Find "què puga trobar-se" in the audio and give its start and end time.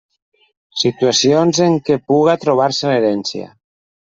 1.91-2.91